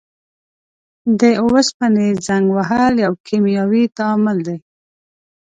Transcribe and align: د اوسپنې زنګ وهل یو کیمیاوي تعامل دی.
د 1.19 1.21
اوسپنې 1.45 2.07
زنګ 2.25 2.45
وهل 2.57 2.93
یو 3.05 3.13
کیمیاوي 3.27 3.83
تعامل 3.97 4.37
دی. 4.47 4.57